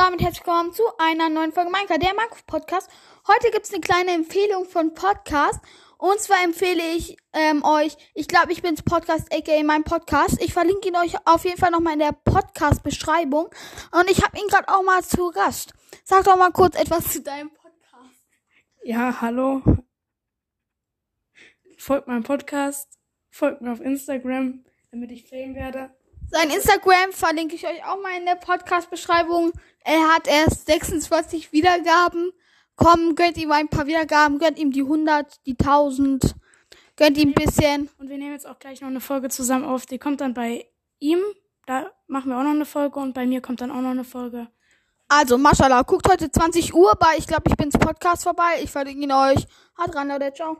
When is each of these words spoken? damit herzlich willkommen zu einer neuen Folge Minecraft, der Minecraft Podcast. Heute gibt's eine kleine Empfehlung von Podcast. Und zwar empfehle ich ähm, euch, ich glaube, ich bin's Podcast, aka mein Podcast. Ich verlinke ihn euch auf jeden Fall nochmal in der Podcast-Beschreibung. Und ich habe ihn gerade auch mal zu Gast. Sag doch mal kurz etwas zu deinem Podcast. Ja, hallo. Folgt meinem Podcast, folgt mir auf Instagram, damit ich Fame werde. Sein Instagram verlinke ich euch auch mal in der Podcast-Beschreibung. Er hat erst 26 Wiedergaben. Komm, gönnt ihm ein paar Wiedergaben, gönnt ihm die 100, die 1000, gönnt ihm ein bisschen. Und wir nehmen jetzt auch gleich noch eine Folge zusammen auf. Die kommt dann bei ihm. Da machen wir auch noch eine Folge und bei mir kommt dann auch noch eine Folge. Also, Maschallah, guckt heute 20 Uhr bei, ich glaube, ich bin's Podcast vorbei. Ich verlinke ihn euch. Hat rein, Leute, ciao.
damit 0.00 0.22
herzlich 0.22 0.46
willkommen 0.46 0.72
zu 0.72 0.82
einer 0.96 1.28
neuen 1.28 1.52
Folge 1.52 1.70
Minecraft, 1.70 1.98
der 1.98 2.14
Minecraft 2.14 2.46
Podcast. 2.46 2.90
Heute 3.28 3.50
gibt's 3.50 3.70
eine 3.70 3.82
kleine 3.82 4.12
Empfehlung 4.12 4.64
von 4.64 4.94
Podcast. 4.94 5.60
Und 5.98 6.18
zwar 6.18 6.42
empfehle 6.42 6.82
ich 6.96 7.18
ähm, 7.34 7.62
euch, 7.62 7.98
ich 8.14 8.26
glaube, 8.26 8.50
ich 8.50 8.62
bin's 8.62 8.82
Podcast, 8.82 9.30
aka 9.30 9.62
mein 9.62 9.84
Podcast. 9.84 10.42
Ich 10.42 10.54
verlinke 10.54 10.88
ihn 10.88 10.96
euch 10.96 11.16
auf 11.26 11.44
jeden 11.44 11.58
Fall 11.58 11.70
nochmal 11.70 11.92
in 11.92 11.98
der 11.98 12.12
Podcast-Beschreibung. 12.12 13.50
Und 13.92 14.10
ich 14.10 14.24
habe 14.24 14.38
ihn 14.38 14.48
gerade 14.48 14.68
auch 14.68 14.82
mal 14.82 15.04
zu 15.04 15.32
Gast. 15.32 15.74
Sag 16.02 16.24
doch 16.24 16.38
mal 16.38 16.50
kurz 16.50 16.80
etwas 16.80 17.12
zu 17.12 17.20
deinem 17.20 17.50
Podcast. 17.50 18.24
Ja, 18.82 19.20
hallo. 19.20 19.60
Folgt 21.76 22.08
meinem 22.08 22.22
Podcast, 22.22 22.98
folgt 23.28 23.60
mir 23.60 23.70
auf 23.70 23.82
Instagram, 23.82 24.64
damit 24.92 25.10
ich 25.10 25.28
Fame 25.28 25.54
werde. 25.54 25.94
Sein 26.32 26.50
Instagram 26.50 27.10
verlinke 27.10 27.56
ich 27.56 27.66
euch 27.66 27.84
auch 27.84 28.00
mal 28.00 28.16
in 28.16 28.24
der 28.24 28.36
Podcast-Beschreibung. 28.36 29.50
Er 29.82 30.14
hat 30.14 30.28
erst 30.28 30.66
26 30.66 31.52
Wiedergaben. 31.52 32.30
Komm, 32.76 33.16
gönnt 33.16 33.36
ihm 33.36 33.50
ein 33.50 33.68
paar 33.68 33.86
Wiedergaben, 33.86 34.38
gönnt 34.38 34.58
ihm 34.58 34.70
die 34.70 34.82
100, 34.82 35.44
die 35.44 35.58
1000, 35.58 36.36
gönnt 36.96 37.18
ihm 37.18 37.30
ein 37.30 37.34
bisschen. 37.34 37.90
Und 37.98 38.08
wir 38.08 38.16
nehmen 38.16 38.32
jetzt 38.32 38.46
auch 38.46 38.60
gleich 38.60 38.80
noch 38.80 38.88
eine 38.88 39.00
Folge 39.00 39.28
zusammen 39.28 39.64
auf. 39.64 39.86
Die 39.86 39.98
kommt 39.98 40.20
dann 40.20 40.32
bei 40.32 40.66
ihm. 41.00 41.18
Da 41.66 41.90
machen 42.06 42.30
wir 42.30 42.38
auch 42.38 42.44
noch 42.44 42.50
eine 42.50 42.64
Folge 42.64 43.00
und 43.00 43.12
bei 43.12 43.26
mir 43.26 43.40
kommt 43.40 43.60
dann 43.60 43.72
auch 43.72 43.80
noch 43.80 43.90
eine 43.90 44.04
Folge. 44.04 44.46
Also, 45.08 45.36
Maschallah, 45.36 45.82
guckt 45.82 46.08
heute 46.08 46.30
20 46.30 46.72
Uhr 46.72 46.94
bei, 46.94 47.16
ich 47.18 47.26
glaube, 47.26 47.42
ich 47.48 47.56
bin's 47.56 47.76
Podcast 47.76 48.22
vorbei. 48.22 48.60
Ich 48.62 48.70
verlinke 48.70 49.02
ihn 49.02 49.12
euch. 49.12 49.44
Hat 49.76 49.96
rein, 49.96 50.06
Leute, 50.06 50.32
ciao. 50.32 50.56